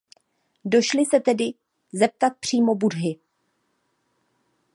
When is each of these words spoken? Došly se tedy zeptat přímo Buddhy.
Došly 0.65 1.05
se 1.05 1.19
tedy 1.19 1.51
zeptat 1.93 2.37
přímo 2.39 2.75
Buddhy. 2.75 3.19